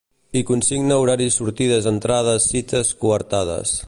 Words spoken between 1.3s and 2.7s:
sortides entrades